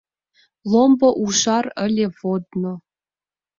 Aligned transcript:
Ломбо 0.71 1.09
ужар 1.23 1.65
ыле 1.85 2.05
водно 2.19 2.73